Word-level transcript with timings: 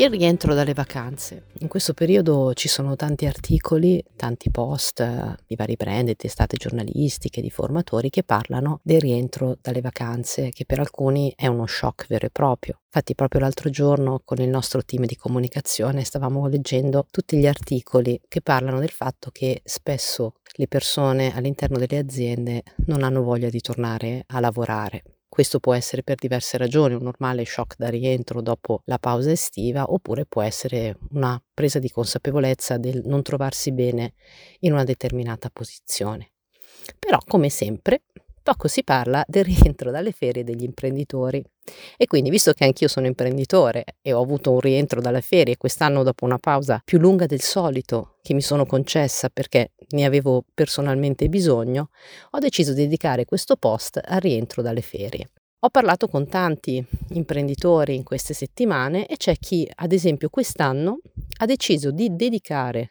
Il 0.00 0.08
rientro 0.08 0.54
dalle 0.54 0.72
vacanze. 0.72 1.48
In 1.58 1.68
questo 1.68 1.92
periodo 1.92 2.54
ci 2.54 2.68
sono 2.68 2.96
tanti 2.96 3.26
articoli, 3.26 4.02
tanti 4.16 4.50
post 4.50 5.04
di 5.46 5.54
vari 5.56 5.76
brand, 5.76 6.06
di 6.06 6.16
testate 6.16 6.56
giornalistiche, 6.56 7.42
di 7.42 7.50
formatori 7.50 8.08
che 8.08 8.22
parlano 8.22 8.80
del 8.82 8.98
rientro 8.98 9.58
dalle 9.60 9.82
vacanze, 9.82 10.48
che 10.52 10.64
per 10.64 10.78
alcuni 10.78 11.34
è 11.36 11.48
uno 11.48 11.66
shock 11.66 12.06
vero 12.06 12.24
e 12.24 12.30
proprio. 12.30 12.80
Infatti 12.86 13.14
proprio 13.14 13.42
l'altro 13.42 13.68
giorno 13.68 14.22
con 14.24 14.38
il 14.38 14.48
nostro 14.48 14.82
team 14.82 15.04
di 15.04 15.16
comunicazione 15.16 16.02
stavamo 16.02 16.48
leggendo 16.48 17.06
tutti 17.10 17.36
gli 17.36 17.46
articoli 17.46 18.18
che 18.26 18.40
parlano 18.40 18.78
del 18.78 18.88
fatto 18.88 19.28
che 19.30 19.60
spesso 19.64 20.32
le 20.54 20.66
persone 20.66 21.34
all'interno 21.34 21.76
delle 21.76 21.98
aziende 21.98 22.62
non 22.86 23.02
hanno 23.02 23.20
voglia 23.20 23.50
di 23.50 23.60
tornare 23.60 24.24
a 24.28 24.40
lavorare 24.40 25.02
questo 25.30 25.60
può 25.60 25.74
essere 25.74 26.02
per 26.02 26.16
diverse 26.16 26.58
ragioni, 26.58 26.94
un 26.94 27.04
normale 27.04 27.44
shock 27.44 27.76
da 27.78 27.88
rientro 27.88 28.42
dopo 28.42 28.82
la 28.86 28.98
pausa 28.98 29.30
estiva, 29.30 29.84
oppure 29.84 30.26
può 30.26 30.42
essere 30.42 30.98
una 31.12 31.40
presa 31.54 31.78
di 31.78 31.88
consapevolezza 31.88 32.78
del 32.78 33.02
non 33.04 33.22
trovarsi 33.22 33.70
bene 33.70 34.14
in 34.60 34.72
una 34.72 34.82
determinata 34.82 35.48
posizione. 35.48 36.32
Però, 36.98 37.18
come 37.26 37.48
sempre, 37.48 38.02
poco 38.42 38.66
si 38.66 38.82
parla 38.82 39.24
del 39.28 39.44
rientro 39.44 39.92
dalle 39.92 40.10
ferie 40.10 40.42
degli 40.42 40.64
imprenditori. 40.64 41.42
E 41.96 42.06
quindi, 42.06 42.30
visto 42.30 42.52
che 42.52 42.64
anch'io 42.64 42.88
sono 42.88 43.06
imprenditore 43.06 43.84
e 44.02 44.12
ho 44.12 44.22
avuto 44.22 44.52
un 44.52 44.60
rientro 44.60 45.00
dalle 45.00 45.20
ferie 45.20 45.56
quest'anno 45.56 46.02
dopo 46.02 46.24
una 46.24 46.38
pausa 46.38 46.80
più 46.84 46.98
lunga 46.98 47.26
del 47.26 47.40
solito 47.40 48.16
che 48.22 48.34
mi 48.34 48.42
sono 48.42 48.66
concessa 48.66 49.28
perché 49.28 49.72
ne 49.90 50.04
avevo 50.04 50.44
personalmente 50.54 51.28
bisogno, 51.28 51.90
ho 52.30 52.38
deciso 52.38 52.72
di 52.72 52.82
dedicare 52.82 53.24
questo 53.24 53.56
post 53.56 54.00
al 54.02 54.20
rientro 54.20 54.62
dalle 54.62 54.82
ferie. 54.82 55.30
Ho 55.62 55.68
parlato 55.68 56.08
con 56.08 56.26
tanti 56.26 56.82
imprenditori 57.10 57.94
in 57.94 58.02
queste 58.02 58.32
settimane 58.32 59.06
e 59.06 59.16
c'è 59.18 59.36
chi, 59.36 59.70
ad 59.74 59.92
esempio, 59.92 60.30
quest'anno 60.30 61.00
ha 61.40 61.44
deciso 61.44 61.90
di 61.90 62.16
dedicare 62.16 62.90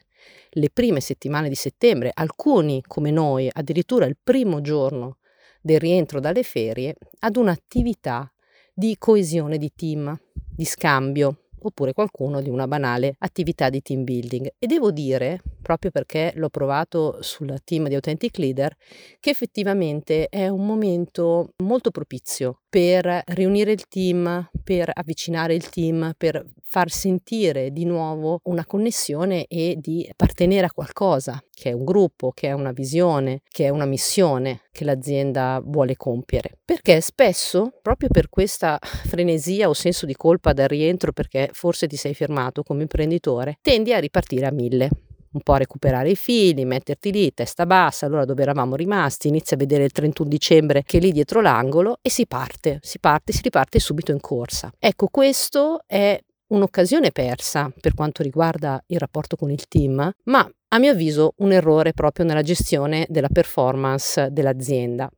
le 0.50 0.70
prime 0.70 1.00
settimane 1.00 1.48
di 1.48 1.56
settembre, 1.56 2.12
alcuni 2.14 2.82
come 2.86 3.10
noi 3.10 3.48
addirittura 3.52 4.06
il 4.06 4.16
primo 4.22 4.60
giorno 4.60 5.18
del 5.60 5.80
rientro 5.80 6.20
dalle 6.20 6.44
ferie 6.44 6.94
ad 7.20 7.36
un'attività 7.36 8.32
di 8.74 8.96
coesione 8.98 9.58
di 9.58 9.72
team, 9.74 10.18
di 10.32 10.64
scambio, 10.64 11.44
oppure 11.62 11.92
qualcuno 11.92 12.40
di 12.40 12.48
una 12.48 12.66
banale 12.66 13.14
attività 13.18 13.68
di 13.68 13.82
team 13.82 14.04
building. 14.04 14.54
E 14.58 14.66
devo 14.66 14.90
dire, 14.90 15.40
proprio 15.60 15.90
perché 15.90 16.32
l'ho 16.36 16.48
provato 16.48 17.18
sul 17.20 17.54
team 17.64 17.88
di 17.88 17.94
Authentic 17.94 18.38
Leader, 18.38 18.74
che 19.18 19.30
effettivamente 19.30 20.28
è 20.28 20.48
un 20.48 20.64
momento 20.64 21.52
molto 21.58 21.90
propizio 21.90 22.60
per 22.70 23.22
riunire 23.26 23.72
il 23.72 23.88
team, 23.88 24.48
per 24.62 24.90
avvicinare 24.94 25.54
il 25.54 25.68
team, 25.68 26.14
per 26.16 26.46
far 26.62 26.88
sentire 26.88 27.72
di 27.72 27.84
nuovo 27.84 28.38
una 28.44 28.64
connessione 28.64 29.46
e 29.46 29.76
di 29.76 30.08
appartenere 30.08 30.66
a 30.66 30.72
qualcosa, 30.72 31.42
che 31.52 31.70
è 31.70 31.72
un 31.72 31.84
gruppo, 31.84 32.30
che 32.30 32.46
è 32.46 32.52
una 32.52 32.70
visione, 32.70 33.42
che 33.48 33.64
è 33.64 33.68
una 33.70 33.86
missione 33.86 34.60
che 34.70 34.84
l'azienda 34.84 35.60
vuole 35.64 35.96
compiere. 35.96 36.58
Perché 36.64 37.00
spesso, 37.00 37.72
proprio 37.82 38.08
per 38.08 38.28
questa 38.28 38.78
frenesia 38.80 39.68
o 39.68 39.74
senso 39.74 40.06
di 40.06 40.14
colpa 40.14 40.52
dal 40.52 40.68
rientro, 40.68 41.12
perché 41.12 41.50
forse 41.52 41.88
ti 41.88 41.96
sei 41.96 42.14
fermato 42.14 42.62
come 42.62 42.82
imprenditore, 42.82 43.58
tendi 43.60 43.92
a 43.92 43.98
ripartire 43.98 44.46
a 44.46 44.52
mille 44.52 44.90
un 45.32 45.40
po' 45.42 45.52
a 45.52 45.58
recuperare 45.58 46.10
i 46.10 46.16
fili, 46.16 46.64
metterti 46.64 47.12
lì, 47.12 47.32
testa 47.32 47.66
bassa, 47.66 48.06
allora 48.06 48.24
dove 48.24 48.42
eravamo 48.42 48.74
rimasti, 48.74 49.28
inizia 49.28 49.56
a 49.56 49.58
vedere 49.58 49.84
il 49.84 49.92
31 49.92 50.28
dicembre 50.28 50.82
che 50.84 50.98
è 50.98 51.00
lì 51.00 51.12
dietro 51.12 51.40
l'angolo 51.40 51.98
e 52.02 52.10
si 52.10 52.26
parte, 52.26 52.78
si 52.82 52.98
parte, 52.98 53.32
si 53.32 53.42
riparte 53.42 53.78
subito 53.78 54.10
in 54.10 54.20
corsa. 54.20 54.72
Ecco, 54.78 55.06
questo 55.10 55.82
è 55.86 56.18
un'occasione 56.48 57.12
persa 57.12 57.72
per 57.80 57.94
quanto 57.94 58.22
riguarda 58.22 58.82
il 58.86 58.98
rapporto 58.98 59.36
con 59.36 59.50
il 59.50 59.68
team, 59.68 60.10
ma 60.24 60.50
a 60.72 60.78
mio 60.78 60.92
avviso 60.92 61.34
un 61.38 61.52
errore 61.52 61.92
proprio 61.92 62.24
nella 62.24 62.42
gestione 62.42 63.06
della 63.08 63.28
performance 63.28 64.28
dell'azienda. 64.30 65.08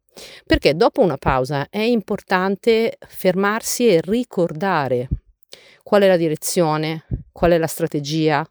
Perché 0.45 0.75
dopo 0.75 1.01
una 1.01 1.17
pausa 1.17 1.69
è 1.71 1.81
importante 1.81 2.99
fermarsi 3.01 3.89
e 3.89 4.01
ricordare 4.03 5.09
qual 5.83 6.03
è 6.03 6.07
la 6.07 6.19
direzione, 6.19 7.07
qual 7.33 7.53
è 7.53 7.59
la 7.59 7.67
strategia, 7.67 8.47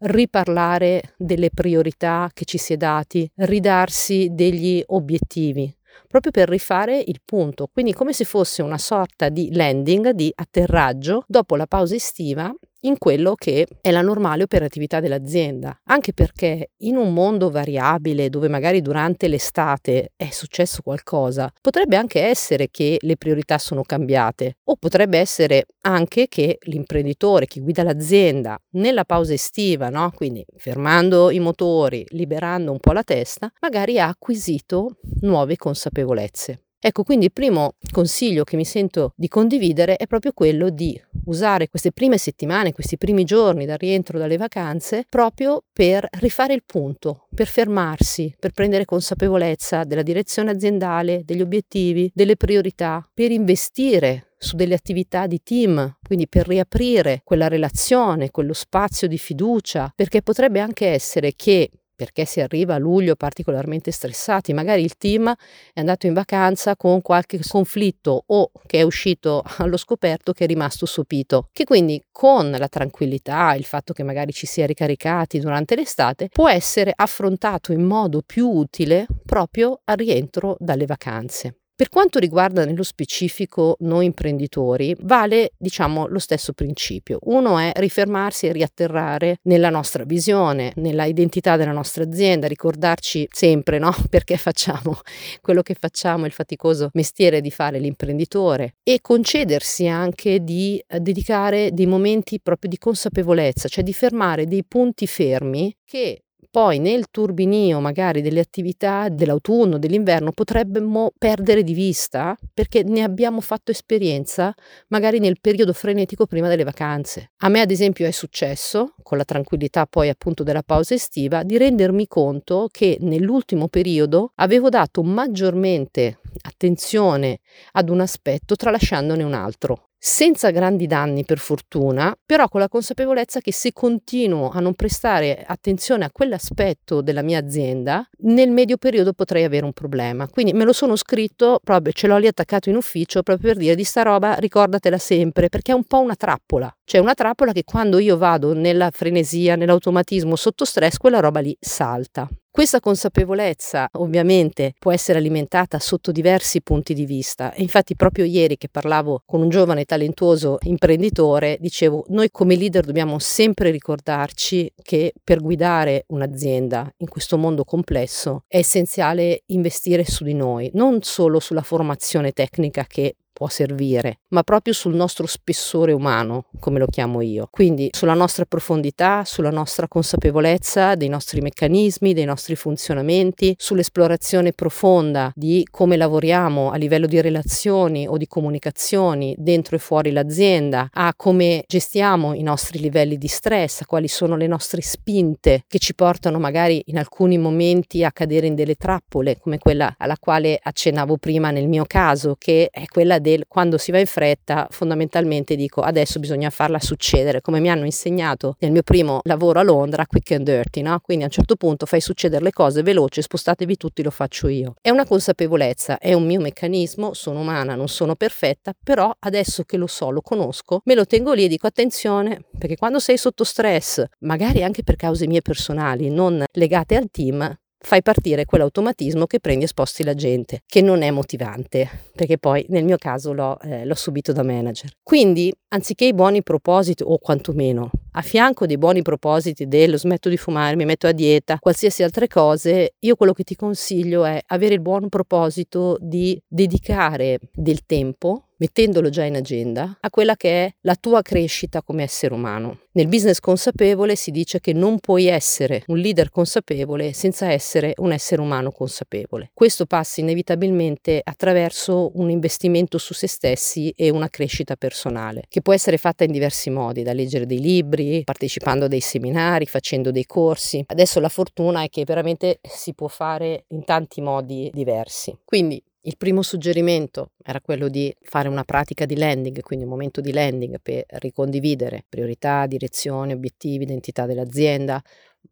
riparlare 0.00 1.14
delle 1.16 1.50
priorità 1.50 2.30
che 2.32 2.44
ci 2.44 2.58
si 2.58 2.72
è 2.72 2.76
dati, 2.76 3.30
ridarsi 3.36 4.28
degli 4.32 4.82
obiettivi, 4.86 5.74
proprio 6.08 6.32
per 6.32 6.48
rifare 6.48 6.98
il 6.98 7.20
punto, 7.24 7.68
quindi 7.72 7.92
come 7.92 8.12
se 8.12 8.24
fosse 8.24 8.62
una 8.62 8.78
sorta 8.78 9.28
di 9.28 9.54
landing, 9.54 10.10
di 10.10 10.32
atterraggio. 10.34 11.24
Dopo 11.26 11.56
la 11.56 11.66
pausa 11.66 11.94
estiva 11.94 12.52
in 12.84 12.98
quello 12.98 13.34
che 13.34 13.66
è 13.80 13.90
la 13.90 14.00
normale 14.00 14.42
operatività 14.42 15.00
dell'azienda, 15.00 15.78
anche 15.84 16.12
perché 16.12 16.70
in 16.78 16.96
un 16.96 17.12
mondo 17.12 17.50
variabile 17.50 18.30
dove 18.30 18.48
magari 18.48 18.80
durante 18.80 19.28
l'estate 19.28 20.12
è 20.16 20.30
successo 20.30 20.82
qualcosa, 20.82 21.50
potrebbe 21.60 21.96
anche 21.96 22.22
essere 22.22 22.68
che 22.70 22.98
le 23.00 23.16
priorità 23.16 23.58
sono 23.58 23.82
cambiate 23.82 24.58
o 24.64 24.76
potrebbe 24.76 25.18
essere 25.18 25.66
anche 25.82 26.28
che 26.28 26.58
l'imprenditore, 26.62 27.46
chi 27.46 27.60
guida 27.60 27.82
l'azienda 27.82 28.58
nella 28.72 29.04
pausa 29.04 29.32
estiva, 29.32 29.88
no? 29.88 30.10
quindi 30.14 30.44
fermando 30.56 31.30
i 31.30 31.40
motori, 31.40 32.04
liberando 32.08 32.70
un 32.70 32.78
po' 32.78 32.92
la 32.92 33.02
testa, 33.02 33.50
magari 33.60 33.98
ha 33.98 34.08
acquisito 34.08 34.96
nuove 35.20 35.56
consapevolezze. 35.56 36.63
Ecco, 36.86 37.02
quindi 37.02 37.24
il 37.24 37.32
primo 37.32 37.76
consiglio 37.90 38.44
che 38.44 38.56
mi 38.56 38.64
sento 38.66 39.14
di 39.16 39.26
condividere 39.26 39.96
è 39.96 40.06
proprio 40.06 40.32
quello 40.34 40.68
di 40.68 41.00
usare 41.24 41.70
queste 41.70 41.92
prime 41.92 42.18
settimane, 42.18 42.74
questi 42.74 42.98
primi 42.98 43.24
giorni 43.24 43.64
dal 43.64 43.78
rientro 43.78 44.18
dalle 44.18 44.36
vacanze, 44.36 45.06
proprio 45.08 45.62
per 45.72 46.06
rifare 46.18 46.52
il 46.52 46.62
punto, 46.66 47.28
per 47.34 47.46
fermarsi, 47.46 48.34
per 48.38 48.52
prendere 48.52 48.84
consapevolezza 48.84 49.84
della 49.84 50.02
direzione 50.02 50.50
aziendale, 50.50 51.22
degli 51.24 51.40
obiettivi, 51.40 52.10
delle 52.12 52.36
priorità, 52.36 53.08
per 53.14 53.30
investire 53.30 54.32
su 54.36 54.54
delle 54.54 54.74
attività 54.74 55.26
di 55.26 55.40
team, 55.42 55.96
quindi 56.02 56.28
per 56.28 56.46
riaprire 56.46 57.22
quella 57.24 57.48
relazione, 57.48 58.30
quello 58.30 58.52
spazio 58.52 59.08
di 59.08 59.16
fiducia, 59.16 59.90
perché 59.96 60.20
potrebbe 60.20 60.60
anche 60.60 60.88
essere 60.88 61.32
che 61.34 61.70
perché 61.94 62.24
si 62.24 62.40
arriva 62.40 62.74
a 62.74 62.78
luglio 62.78 63.16
particolarmente 63.16 63.90
stressati, 63.90 64.52
magari 64.52 64.82
il 64.82 64.96
team 64.96 65.32
è 65.72 65.80
andato 65.80 66.06
in 66.06 66.12
vacanza 66.12 66.76
con 66.76 67.02
qualche 67.02 67.40
conflitto 67.46 68.24
o 68.26 68.50
che 68.66 68.78
è 68.78 68.82
uscito 68.82 69.42
allo 69.58 69.76
scoperto 69.76 70.32
che 70.32 70.44
è 70.44 70.46
rimasto 70.46 70.86
sopito, 70.86 71.48
che 71.52 71.64
quindi 71.64 72.02
con 72.10 72.50
la 72.50 72.68
tranquillità, 72.68 73.54
il 73.54 73.64
fatto 73.64 73.92
che 73.92 74.02
magari 74.02 74.32
ci 74.32 74.46
si 74.46 74.60
è 74.60 74.66
ricaricati 74.66 75.40
durante 75.40 75.74
l'estate, 75.74 76.28
può 76.28 76.48
essere 76.48 76.92
affrontato 76.94 77.72
in 77.72 77.82
modo 77.82 78.22
più 78.24 78.48
utile 78.48 79.06
proprio 79.24 79.80
al 79.84 79.96
rientro 79.96 80.56
dalle 80.58 80.86
vacanze. 80.86 81.58
Per 81.76 81.88
quanto 81.88 82.20
riguarda 82.20 82.64
nello 82.64 82.84
specifico 82.84 83.74
noi 83.80 84.04
imprenditori, 84.04 84.94
vale 85.00 85.54
diciamo 85.58 86.06
lo 86.06 86.20
stesso 86.20 86.52
principio. 86.52 87.18
Uno 87.22 87.58
è 87.58 87.72
rifermarsi 87.74 88.46
e 88.46 88.52
riatterrare 88.52 89.38
nella 89.42 89.70
nostra 89.70 90.04
visione, 90.04 90.72
nella 90.76 91.04
identità 91.04 91.56
della 91.56 91.72
nostra 91.72 92.04
azienda, 92.04 92.46
ricordarci 92.46 93.26
sempre 93.28 93.80
no? 93.80 93.92
perché 94.08 94.36
facciamo 94.36 95.00
quello 95.40 95.62
che 95.62 95.74
facciamo, 95.76 96.26
il 96.26 96.30
faticoso 96.30 96.90
mestiere 96.92 97.40
di 97.40 97.50
fare 97.50 97.80
l'imprenditore 97.80 98.76
e 98.84 99.00
concedersi 99.00 99.88
anche 99.88 100.44
di 100.44 100.80
eh, 100.86 101.00
dedicare 101.00 101.72
dei 101.72 101.86
momenti 101.86 102.38
proprio 102.40 102.70
di 102.70 102.78
consapevolezza, 102.78 103.66
cioè 103.66 103.82
di 103.82 103.92
fermare 103.92 104.46
dei 104.46 104.64
punti 104.64 105.08
fermi 105.08 105.76
che 105.84 106.23
poi 106.54 106.78
nel 106.78 107.06
turbinio 107.10 107.80
magari 107.80 108.22
delle 108.22 108.38
attività 108.38 109.08
dell'autunno, 109.08 109.76
dell'inverno 109.76 110.30
potremmo 110.30 111.10
perdere 111.18 111.64
di 111.64 111.72
vista 111.74 112.36
perché 112.54 112.84
ne 112.84 113.02
abbiamo 113.02 113.40
fatto 113.40 113.72
esperienza 113.72 114.54
magari 114.86 115.18
nel 115.18 115.40
periodo 115.40 115.72
frenetico 115.72 116.26
prima 116.26 116.46
delle 116.46 116.62
vacanze. 116.62 117.32
A 117.38 117.48
me 117.48 117.60
ad 117.60 117.72
esempio 117.72 118.06
è 118.06 118.12
successo, 118.12 118.94
con 119.02 119.18
la 119.18 119.24
tranquillità 119.24 119.86
poi 119.86 120.08
appunto 120.08 120.44
della 120.44 120.62
pausa 120.62 120.94
estiva, 120.94 121.42
di 121.42 121.58
rendermi 121.58 122.06
conto 122.06 122.68
che 122.70 122.98
nell'ultimo 123.00 123.66
periodo 123.66 124.30
avevo 124.36 124.68
dato 124.68 125.02
maggiormente 125.02 126.20
attenzione 126.42 127.40
ad 127.72 127.88
un 127.88 127.98
aspetto 127.98 128.54
tralasciandone 128.54 129.24
un 129.24 129.34
altro 129.34 129.88
senza 130.06 130.50
grandi 130.50 130.86
danni 130.86 131.24
per 131.24 131.38
fortuna, 131.38 132.14
però 132.26 132.46
con 132.48 132.60
la 132.60 132.68
consapevolezza 132.68 133.40
che 133.40 133.54
se 133.54 133.72
continuo 133.72 134.50
a 134.50 134.60
non 134.60 134.74
prestare 134.74 135.42
attenzione 135.46 136.04
a 136.04 136.10
quell'aspetto 136.12 137.00
della 137.00 137.22
mia 137.22 137.38
azienda, 137.38 138.06
nel 138.18 138.50
medio 138.50 138.76
periodo 138.76 139.14
potrei 139.14 139.44
avere 139.44 139.64
un 139.64 139.72
problema. 139.72 140.28
Quindi 140.28 140.52
me 140.52 140.64
lo 140.64 140.74
sono 140.74 140.94
scritto, 140.96 141.58
proprio 141.64 141.94
ce 141.94 142.06
l'ho 142.06 142.18
lì 142.18 142.26
attaccato 142.26 142.68
in 142.68 142.76
ufficio 142.76 143.22
proprio 143.22 143.52
per 143.52 143.56
dire 143.56 143.74
di 143.74 143.84
sta 143.84 144.02
roba 144.02 144.34
ricordatela 144.34 144.98
sempre, 144.98 145.48
perché 145.48 145.72
è 145.72 145.74
un 145.74 145.84
po' 145.84 146.00
una 146.00 146.16
trappola. 146.16 146.70
Cioè 146.84 147.00
una 147.00 147.14
trappola 147.14 147.52
che 147.52 147.64
quando 147.64 147.98
io 147.98 148.18
vado 148.18 148.52
nella 148.52 148.90
frenesia, 148.92 149.56
nell'automatismo, 149.56 150.36
sotto 150.36 150.66
stress, 150.66 150.98
quella 150.98 151.20
roba 151.20 151.40
lì 151.40 151.56
salta. 151.58 152.28
Questa 152.54 152.78
consapevolezza 152.78 153.88
ovviamente 153.94 154.74
può 154.78 154.92
essere 154.92 155.18
alimentata 155.18 155.80
sotto 155.80 156.12
diversi 156.12 156.62
punti 156.62 156.94
di 156.94 157.04
vista. 157.04 157.52
Infatti 157.56 157.96
proprio 157.96 158.24
ieri 158.24 158.56
che 158.56 158.68
parlavo 158.68 159.22
con 159.26 159.42
un 159.42 159.48
giovane 159.48 159.84
talentuoso 159.84 160.58
imprenditore 160.60 161.56
dicevo 161.58 162.04
noi 162.10 162.30
come 162.30 162.54
leader 162.54 162.84
dobbiamo 162.84 163.18
sempre 163.18 163.72
ricordarci 163.72 164.72
che 164.80 165.14
per 165.24 165.40
guidare 165.40 166.04
un'azienda 166.10 166.92
in 166.98 167.08
questo 167.08 167.38
mondo 167.38 167.64
complesso 167.64 168.44
è 168.46 168.58
essenziale 168.58 169.42
investire 169.46 170.04
su 170.04 170.22
di 170.22 170.34
noi, 170.34 170.70
non 170.74 171.02
solo 171.02 171.40
sulla 171.40 171.62
formazione 171.62 172.30
tecnica 172.30 172.84
che 172.84 173.16
può 173.34 173.48
servire, 173.48 174.20
ma 174.28 174.44
proprio 174.44 174.72
sul 174.72 174.94
nostro 174.94 175.26
spessore 175.26 175.92
umano, 175.92 176.46
come 176.60 176.78
lo 176.78 176.86
chiamo 176.86 177.20
io. 177.20 177.48
Quindi 177.50 177.90
sulla 177.92 178.14
nostra 178.14 178.46
profondità, 178.46 179.24
sulla 179.24 179.50
nostra 179.50 179.88
consapevolezza 179.88 180.94
dei 180.94 181.08
nostri 181.08 181.40
meccanismi, 181.40 182.14
dei 182.14 182.24
nostri 182.24 182.54
funzionamenti, 182.54 183.54
sull'esplorazione 183.58 184.52
profonda 184.52 185.32
di 185.34 185.66
come 185.68 185.96
lavoriamo 185.96 186.70
a 186.70 186.76
livello 186.76 187.06
di 187.06 187.20
relazioni 187.20 188.06
o 188.06 188.16
di 188.16 188.28
comunicazioni 188.28 189.34
dentro 189.36 189.74
e 189.76 189.80
fuori 189.80 190.12
l'azienda, 190.12 190.88
a 190.92 191.12
come 191.16 191.64
gestiamo 191.66 192.34
i 192.34 192.42
nostri 192.42 192.78
livelli 192.78 193.18
di 193.18 193.28
stress, 193.28 193.80
a 193.80 193.86
quali 193.86 194.06
sono 194.06 194.36
le 194.36 194.46
nostre 194.46 194.80
spinte 194.80 195.64
che 195.66 195.78
ci 195.78 195.94
portano 195.96 196.38
magari 196.38 196.80
in 196.86 196.98
alcuni 196.98 197.36
momenti 197.36 198.04
a 198.04 198.12
cadere 198.12 198.46
in 198.46 198.54
delle 198.54 198.76
trappole, 198.76 199.38
come 199.40 199.58
quella 199.58 199.96
alla 199.98 200.18
quale 200.18 200.56
accennavo 200.62 201.16
prima 201.16 201.50
nel 201.50 201.66
mio 201.66 201.84
caso, 201.84 202.36
che 202.38 202.68
è 202.70 202.84
quella 202.86 203.18
del 203.24 203.46
quando 203.48 203.78
si 203.78 203.90
va 203.90 203.98
in 203.98 204.06
fretta, 204.06 204.68
fondamentalmente 204.70 205.56
dico 205.56 205.80
adesso 205.80 206.20
bisogna 206.20 206.50
farla 206.50 206.78
succedere, 206.78 207.40
come 207.40 207.58
mi 207.58 207.70
hanno 207.70 207.86
insegnato 207.86 208.56
nel 208.60 208.70
mio 208.70 208.82
primo 208.82 209.20
lavoro 209.24 209.60
a 209.60 209.62
Londra, 209.62 210.06
quick 210.06 210.32
and 210.32 210.44
dirty, 210.44 210.82
no? 210.82 211.00
Quindi 211.00 211.24
a 211.24 211.26
un 211.26 211.32
certo 211.32 211.56
punto 211.56 211.86
fai 211.86 212.02
succedere 212.02 212.44
le 212.44 212.52
cose 212.52 212.82
veloce, 212.82 213.22
spostatevi 213.22 213.76
tutti, 213.76 214.02
lo 214.02 214.10
faccio 214.10 214.48
io. 214.48 214.74
È 214.80 214.90
una 214.90 215.06
consapevolezza, 215.06 215.98
è 215.98 216.12
un 216.12 216.26
mio 216.26 216.40
meccanismo, 216.40 217.14
sono 217.14 217.40
umana, 217.40 217.74
non 217.74 217.88
sono 217.88 218.14
perfetta, 218.14 218.72
però 218.80 219.10
adesso 219.20 219.64
che 219.64 219.78
lo 219.78 219.86
so, 219.86 220.10
lo 220.10 220.20
conosco, 220.20 220.82
me 220.84 220.94
lo 220.94 221.06
tengo 221.06 221.32
lì 221.32 221.44
e 221.44 221.48
dico 221.48 221.66
attenzione, 221.66 222.44
perché 222.58 222.76
quando 222.76 222.98
sei 222.98 223.16
sotto 223.16 223.44
stress, 223.44 224.04
magari 224.20 224.62
anche 224.62 224.82
per 224.82 224.96
cause 224.96 225.26
mie 225.26 225.40
personali, 225.40 226.10
non 226.10 226.44
legate 226.52 226.96
al 226.96 227.08
team, 227.10 227.56
fai 227.84 228.02
partire 228.02 228.46
quell'automatismo 228.46 229.26
che 229.26 229.40
prendi 229.40 229.64
e 229.64 229.68
sposti 229.68 230.02
la 230.02 230.14
gente, 230.14 230.62
che 230.66 230.80
non 230.80 231.02
è 231.02 231.10
motivante, 231.10 231.88
perché 232.14 232.38
poi 232.38 232.64
nel 232.70 232.84
mio 232.84 232.96
caso 232.96 233.32
l'ho, 233.32 233.60
eh, 233.60 233.84
l'ho 233.84 233.94
subito 233.94 234.32
da 234.32 234.42
manager. 234.42 234.90
Quindi, 235.02 235.52
anziché 235.68 236.06
i 236.06 236.14
buoni 236.14 236.42
propositi, 236.42 237.02
o 237.04 237.18
quantomeno 237.18 237.90
a 238.16 238.22
fianco 238.22 238.66
dei 238.66 238.78
buoni 238.78 239.02
propositi 239.02 239.66
dello 239.66 239.98
smetto 239.98 240.28
di 240.28 240.36
fumare, 240.36 240.76
mi 240.76 240.84
metto 240.84 241.06
a 241.06 241.12
dieta, 241.12 241.58
qualsiasi 241.58 242.02
altre 242.02 242.28
cose, 242.28 242.94
io 243.00 243.16
quello 243.16 243.32
che 243.32 243.42
ti 243.42 243.56
consiglio 243.56 244.24
è 244.24 244.40
avere 244.46 244.74
il 244.74 244.80
buon 244.80 245.08
proposito 245.08 245.96
di 246.00 246.40
dedicare 246.46 247.38
del 247.52 247.84
tempo 247.84 248.50
mettendolo 248.64 249.10
già 249.10 249.24
in 249.24 249.36
agenda, 249.36 249.98
a 250.00 250.08
quella 250.08 250.36
che 250.36 250.64
è 250.64 250.74
la 250.80 250.94
tua 250.94 251.20
crescita 251.20 251.82
come 251.82 252.02
essere 252.02 252.32
umano. 252.32 252.78
Nel 252.92 253.08
business 253.08 253.40
consapevole 253.40 254.16
si 254.16 254.30
dice 254.30 254.60
che 254.60 254.72
non 254.72 255.00
puoi 255.00 255.26
essere 255.26 255.82
un 255.88 255.98
leader 255.98 256.30
consapevole 256.30 257.12
senza 257.12 257.50
essere 257.50 257.92
un 257.96 258.12
essere 258.12 258.40
umano 258.40 258.70
consapevole. 258.70 259.50
Questo 259.52 259.84
passa 259.84 260.20
inevitabilmente 260.20 261.20
attraverso 261.22 262.12
un 262.14 262.30
investimento 262.30 262.96
su 262.96 263.12
se 263.12 263.26
stessi 263.26 263.92
e 263.96 264.08
una 264.10 264.30
crescita 264.30 264.76
personale, 264.76 265.42
che 265.48 265.60
può 265.60 265.74
essere 265.74 265.98
fatta 265.98 266.24
in 266.24 266.32
diversi 266.32 266.70
modi, 266.70 267.02
da 267.02 267.12
leggere 267.12 267.46
dei 267.46 267.60
libri, 267.60 268.22
partecipando 268.24 268.86
a 268.86 268.88
dei 268.88 269.00
seminari, 269.00 269.66
facendo 269.66 270.10
dei 270.10 270.24
corsi. 270.24 270.82
Adesso 270.86 271.20
la 271.20 271.28
fortuna 271.28 271.82
è 271.82 271.88
che 271.90 272.04
veramente 272.04 272.60
si 272.62 272.94
può 272.94 273.08
fare 273.08 273.64
in 273.68 273.84
tanti 273.84 274.22
modi 274.22 274.70
diversi. 274.72 275.36
Quindi 275.44 275.82
il 276.06 276.16
primo 276.18 276.42
suggerimento 276.42 277.32
era 277.42 277.60
quello 277.60 277.88
di 277.88 278.14
fare 278.22 278.48
una 278.48 278.64
pratica 278.64 279.06
di 279.06 279.16
landing, 279.16 279.60
quindi 279.62 279.84
un 279.84 279.90
momento 279.90 280.20
di 280.20 280.32
landing 280.32 280.78
per 280.82 281.04
ricondividere 281.08 282.04
priorità, 282.08 282.66
direzione, 282.66 283.32
obiettivi, 283.32 283.84
identità 283.84 284.26
dell'azienda, 284.26 285.02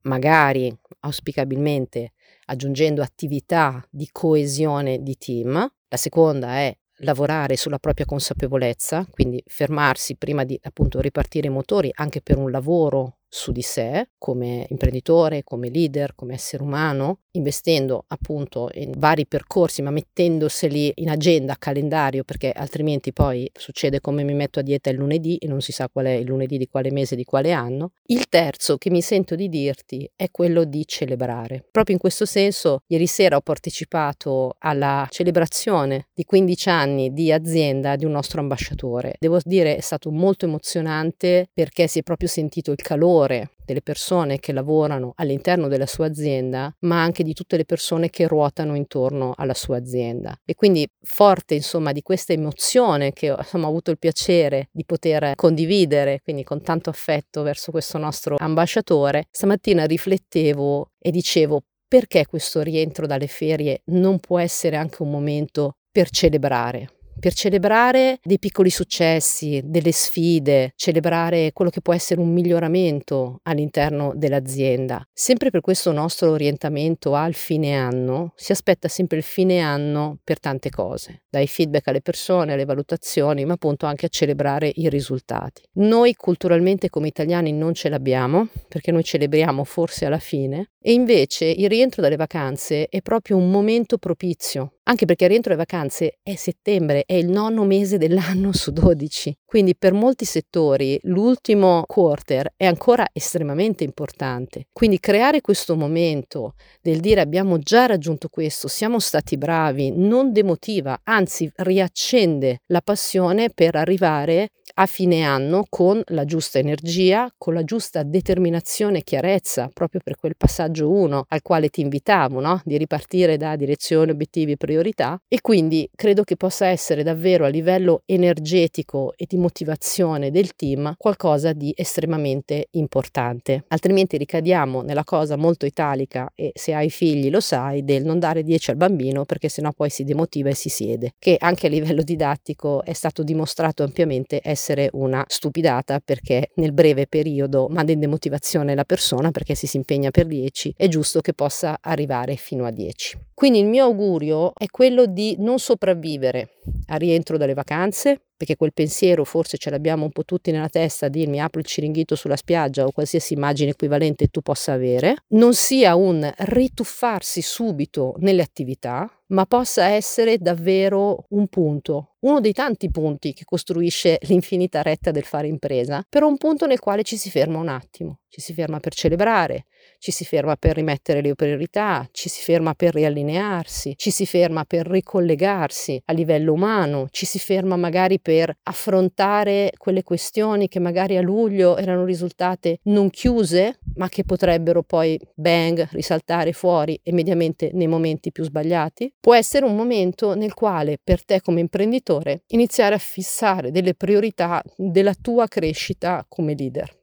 magari 0.02 0.74
auspicabilmente 1.00 2.12
aggiungendo 2.46 3.00
attività 3.00 3.82
di 3.90 4.08
coesione 4.12 5.02
di 5.02 5.16
team. 5.16 5.52
La 5.88 5.96
seconda 5.96 6.56
è 6.56 6.76
lavorare 6.96 7.56
sulla 7.56 7.78
propria 7.78 8.04
consapevolezza, 8.04 9.06
quindi 9.10 9.42
fermarsi 9.46 10.16
prima 10.16 10.44
di 10.44 10.58
appunto 10.62 11.00
ripartire 11.00 11.46
i 11.46 11.50
motori 11.50 11.90
anche 11.94 12.20
per 12.20 12.36
un 12.36 12.50
lavoro 12.50 13.16
su 13.34 13.50
di 13.50 13.62
sé 13.62 14.10
come 14.18 14.66
imprenditore, 14.68 15.42
come 15.42 15.70
leader, 15.70 16.14
come 16.14 16.34
essere 16.34 16.62
umano, 16.62 17.20
investendo 17.32 18.04
appunto 18.08 18.68
in 18.74 18.92
vari 18.98 19.26
percorsi, 19.26 19.80
ma 19.80 19.90
mettendoseli 19.90 20.92
in 20.96 21.08
agenda, 21.08 21.56
calendario, 21.58 22.24
perché 22.24 22.52
altrimenti 22.52 23.10
poi 23.10 23.50
succede 23.54 24.00
come 24.02 24.22
mi 24.22 24.34
metto 24.34 24.58
a 24.58 24.62
dieta 24.62 24.90
il 24.90 24.98
lunedì 24.98 25.38
e 25.38 25.46
non 25.46 25.62
si 25.62 25.72
sa 25.72 25.88
qual 25.88 26.06
è 26.06 26.10
il 26.10 26.26
lunedì 26.26 26.58
di 26.58 26.68
quale 26.68 26.92
mese, 26.92 27.16
di 27.16 27.24
quale 27.24 27.52
anno. 27.52 27.92
Il 28.04 28.28
terzo 28.28 28.76
che 28.76 28.90
mi 28.90 29.00
sento 29.00 29.34
di 29.34 29.48
dirti 29.48 30.08
è 30.14 30.30
quello 30.30 30.64
di 30.64 30.86
celebrare. 30.86 31.64
Proprio 31.70 31.94
in 31.94 32.00
questo 32.00 32.26
senso, 32.26 32.82
ieri 32.88 33.06
sera 33.06 33.36
ho 33.36 33.40
partecipato 33.40 34.56
alla 34.58 35.06
celebrazione 35.10 36.08
di 36.12 36.24
15 36.24 36.68
anni 36.68 37.12
di 37.14 37.32
azienda 37.32 37.96
di 37.96 38.04
un 38.04 38.12
nostro 38.12 38.40
ambasciatore. 38.40 39.14
Devo 39.18 39.38
dire 39.42 39.76
è 39.76 39.80
stato 39.80 40.10
molto 40.10 40.44
emozionante 40.44 41.48
perché 41.54 41.86
si 41.86 42.00
è 42.00 42.02
proprio 42.02 42.28
sentito 42.28 42.72
il 42.72 42.82
calore 42.82 43.20
valore 43.22 43.50
delle 43.64 43.82
persone 43.82 44.38
che 44.38 44.52
lavorano 44.52 45.12
all'interno 45.16 45.68
della 45.68 45.86
sua 45.86 46.06
azienda, 46.06 46.74
ma 46.80 47.02
anche 47.02 47.22
di 47.22 47.32
tutte 47.32 47.56
le 47.56 47.64
persone 47.64 48.10
che 48.10 48.26
ruotano 48.26 48.74
intorno 48.74 49.32
alla 49.36 49.54
sua 49.54 49.76
azienda. 49.76 50.36
E 50.44 50.54
quindi 50.54 50.86
forte, 51.00 51.54
insomma, 51.54 51.92
di 51.92 52.02
questa 52.02 52.32
emozione 52.32 53.12
che 53.12 53.34
insomma, 53.36 53.66
ho 53.66 53.70
avuto 53.70 53.90
il 53.90 53.98
piacere 53.98 54.68
di 54.72 54.84
poter 54.84 55.34
condividere, 55.36 56.20
quindi 56.22 56.44
con 56.44 56.60
tanto 56.60 56.90
affetto 56.90 57.42
verso 57.42 57.70
questo 57.70 57.98
nostro 57.98 58.36
ambasciatore, 58.38 59.26
stamattina 59.30 59.84
riflettevo 59.84 60.90
e 60.98 61.10
dicevo 61.10 61.62
perché 61.86 62.26
questo 62.26 62.62
rientro 62.62 63.06
dalle 63.06 63.26
ferie 63.26 63.82
non 63.86 64.18
può 64.18 64.38
essere 64.38 64.76
anche 64.76 65.02
un 65.02 65.10
momento 65.10 65.76
per 65.90 66.08
celebrare, 66.08 66.88
per 67.18 67.34
celebrare 67.34 68.18
dei 68.22 68.38
piccoli 68.38 68.70
successi, 68.70 69.60
delle 69.64 69.92
sfide, 69.92 70.72
celebrare 70.76 71.52
quello 71.52 71.70
che 71.70 71.80
può 71.80 71.94
essere 71.94 72.20
un 72.20 72.32
miglioramento 72.32 73.38
all'interno 73.42 74.12
dell'azienda. 74.14 75.06
Sempre 75.12 75.50
per 75.50 75.60
questo 75.60 75.92
nostro 75.92 76.30
orientamento 76.30 77.14
al 77.14 77.34
fine 77.34 77.76
anno, 77.76 78.32
si 78.36 78.52
aspetta 78.52 78.88
sempre 78.88 79.18
il 79.18 79.22
fine 79.22 79.60
anno 79.60 80.18
per 80.22 80.40
tante 80.40 80.70
cose, 80.70 81.22
dai 81.28 81.46
feedback 81.46 81.88
alle 81.88 82.02
persone, 82.02 82.52
alle 82.52 82.64
valutazioni, 82.64 83.44
ma 83.44 83.54
appunto 83.54 83.86
anche 83.86 84.06
a 84.06 84.10
celebrare 84.10 84.70
i 84.74 84.88
risultati. 84.88 85.62
Noi 85.74 86.14
culturalmente 86.14 86.90
come 86.90 87.08
italiani 87.08 87.52
non 87.52 87.74
ce 87.74 87.88
l'abbiamo, 87.88 88.48
perché 88.68 88.90
noi 88.90 89.04
celebriamo 89.04 89.64
forse 89.64 90.06
alla 90.06 90.18
fine, 90.18 90.70
e 90.80 90.92
invece 90.92 91.44
il 91.44 91.68
rientro 91.68 92.02
dalle 92.02 92.16
vacanze 92.16 92.88
è 92.88 93.00
proprio 93.02 93.36
un 93.36 93.50
momento 93.50 93.98
propizio 93.98 94.74
anche 94.84 95.04
perché 95.06 95.28
rientro 95.28 95.52
alle 95.52 95.64
vacanze 95.64 96.18
è 96.22 96.34
settembre, 96.34 97.04
è 97.06 97.14
il 97.14 97.28
nono 97.28 97.64
mese 97.64 97.98
dell'anno 97.98 98.52
su 98.52 98.72
12, 98.72 99.36
quindi 99.44 99.76
per 99.76 99.92
molti 99.92 100.24
settori 100.24 100.98
l'ultimo 101.02 101.84
quarter 101.86 102.52
è 102.56 102.66
ancora 102.66 103.06
estremamente 103.12 103.84
importante. 103.84 104.66
Quindi 104.72 104.98
creare 104.98 105.40
questo 105.40 105.76
momento 105.76 106.54
del 106.80 107.00
dire 107.00 107.20
abbiamo 107.20 107.58
già 107.58 107.86
raggiunto 107.86 108.28
questo, 108.28 108.66
siamo 108.66 108.98
stati 108.98 109.36
bravi, 109.36 109.92
non 109.94 110.32
demotiva, 110.32 111.00
anzi 111.04 111.50
riaccende 111.56 112.62
la 112.66 112.80
passione 112.80 113.50
per 113.50 113.76
arrivare 113.76 114.50
a 114.74 114.86
fine 114.86 115.22
anno 115.22 115.64
con 115.68 116.00
la 116.06 116.24
giusta 116.24 116.58
energia, 116.58 117.30
con 117.36 117.54
la 117.54 117.64
giusta 117.64 118.02
determinazione 118.02 118.98
e 118.98 119.02
chiarezza, 119.02 119.70
proprio 119.72 120.00
per 120.02 120.16
quel 120.16 120.36
passaggio 120.36 120.90
1 120.90 121.24
al 121.28 121.42
quale 121.42 121.68
ti 121.68 121.80
invitavo, 121.80 122.40
no? 122.40 122.60
di 122.64 122.78
ripartire 122.78 123.36
da 123.36 123.56
direzione, 123.56 124.12
obiettivi 124.12 124.52
e 124.52 124.56
priorità. 124.72 125.20
E 125.28 125.40
quindi 125.42 125.88
credo 125.94 126.22
che 126.22 126.36
possa 126.36 126.66
essere 126.66 127.02
davvero 127.02 127.44
a 127.44 127.48
livello 127.48 128.02
energetico 128.06 129.12
e 129.16 129.26
di 129.28 129.36
motivazione 129.36 130.30
del 130.30 130.54
team 130.54 130.94
qualcosa 130.96 131.52
di 131.52 131.72
estremamente 131.76 132.68
importante. 132.72 133.64
Altrimenti 133.68 134.16
ricadiamo 134.16 134.80
nella 134.80 135.04
cosa 135.04 135.36
molto 135.36 135.66
italica 135.66 136.30
e 136.34 136.52
se 136.54 136.72
hai 136.72 136.88
figli 136.88 137.28
lo 137.30 137.40
sai 137.40 137.84
del 137.84 138.04
non 138.04 138.18
dare 138.18 138.42
10 138.42 138.70
al 138.70 138.76
bambino 138.76 139.24
perché 139.24 139.48
sennò 139.48 139.72
poi 139.72 139.90
si 139.90 140.04
demotiva 140.04 140.48
e 140.48 140.54
si 140.54 140.70
siede, 140.70 141.12
che 141.18 141.36
anche 141.38 141.66
a 141.66 141.70
livello 141.70 142.02
didattico 142.02 142.82
è 142.82 142.94
stato 142.94 143.22
dimostrato 143.22 143.82
ampiamente 143.82 144.40
essere 144.42 144.88
una 144.92 145.24
stupidata 145.28 146.00
perché 146.00 146.50
nel 146.54 146.72
breve 146.72 147.06
periodo 147.06 147.68
manda 147.68 147.92
in 147.92 148.00
demotivazione 148.00 148.74
la 148.74 148.84
persona 148.84 149.30
perché 149.30 149.54
se 149.54 149.66
si 149.66 149.76
impegna 149.76 150.10
per 150.10 150.26
10 150.26 150.74
è 150.76 150.88
giusto 150.88 151.20
che 151.20 151.34
possa 151.34 151.78
arrivare 151.80 152.36
fino 152.36 152.64
a 152.64 152.70
10. 152.70 153.30
Quindi 153.34 153.58
il 153.58 153.66
mio 153.66 153.84
augurio 153.84 154.52
è 154.62 154.68
quello 154.70 155.06
di 155.06 155.34
non 155.40 155.58
sopravvivere 155.58 156.50
al 156.86 157.00
rientro 157.00 157.36
dalle 157.36 157.52
vacanze, 157.52 158.26
perché 158.36 158.54
quel 158.54 158.72
pensiero 158.72 159.24
forse 159.24 159.56
ce 159.58 159.70
l'abbiamo 159.70 160.04
un 160.04 160.12
po' 160.12 160.24
tutti 160.24 160.52
nella 160.52 160.68
testa 160.68 161.08
di 161.08 161.26
mi 161.26 161.40
apro 161.40 161.58
il 161.58 161.66
ciringhito 161.66 162.14
sulla 162.14 162.36
spiaggia 162.36 162.84
o 162.84 162.92
qualsiasi 162.92 163.34
immagine 163.34 163.70
equivalente 163.70 164.28
tu 164.28 164.40
possa 164.40 164.72
avere, 164.72 165.16
non 165.30 165.54
sia 165.54 165.96
un 165.96 166.32
rituffarsi 166.36 167.42
subito 167.42 168.14
nelle 168.18 168.42
attività, 168.42 169.10
ma 169.32 169.46
possa 169.46 169.86
essere 169.86 170.38
davvero 170.38 171.24
un 171.30 171.48
punto, 171.48 172.16
uno 172.20 172.38
dei 172.38 172.52
tanti 172.52 172.88
punti 172.88 173.32
che 173.32 173.44
costruisce 173.44 174.18
l'infinita 174.28 174.82
retta 174.82 175.10
del 175.10 175.24
fare 175.24 175.48
impresa, 175.48 176.04
però 176.08 176.28
un 176.28 176.36
punto 176.36 176.66
nel 176.66 176.78
quale 176.78 177.02
ci 177.02 177.16
si 177.16 177.30
ferma 177.30 177.58
un 177.58 177.68
attimo, 177.68 178.20
ci 178.28 178.40
si 178.40 178.52
ferma 178.54 178.78
per 178.78 178.94
celebrare, 178.94 179.66
ci 179.98 180.10
si 180.10 180.24
ferma 180.24 180.56
per 180.56 180.74
rimettere 180.74 181.20
le 181.20 181.34
priorità, 181.34 182.08
ci 182.12 182.28
si 182.28 182.42
ferma 182.42 182.74
per 182.74 182.94
riallinearsi, 182.94 183.94
ci 183.96 184.10
si 184.10 184.26
ferma 184.26 184.64
per 184.64 184.86
ricollegarsi 184.86 186.02
a 186.06 186.12
livello 186.12 186.52
umano, 186.52 187.06
ci 187.10 187.26
si 187.26 187.38
ferma 187.38 187.76
magari 187.76 188.20
per 188.20 188.52
affrontare 188.64 189.72
quelle 189.76 190.02
questioni 190.02 190.68
che 190.68 190.80
magari 190.80 191.16
a 191.16 191.20
luglio 191.22 191.76
erano 191.76 192.04
risultate 192.04 192.78
non 192.84 193.10
chiuse, 193.10 193.78
ma 193.94 194.08
che 194.08 194.24
potrebbero 194.24 194.82
poi 194.82 195.18
bang 195.34 195.88
risaltare 195.92 196.52
fuori 196.52 196.98
immediatamente 197.04 197.70
nei 197.72 197.86
momenti 197.86 198.32
più 198.32 198.44
sbagliati. 198.44 199.14
Può 199.20 199.34
essere 199.34 199.64
un 199.64 199.76
momento 199.76 200.34
nel 200.34 200.54
quale 200.54 200.98
per 201.02 201.24
te 201.24 201.40
come 201.40 201.60
imprenditore 201.60 202.42
iniziare 202.48 202.94
a 202.94 202.98
fissare 202.98 203.70
delle 203.70 203.94
priorità 203.94 204.62
della 204.76 205.14
tua 205.14 205.46
crescita 205.46 206.24
come 206.28 206.54
leader. 206.54 207.01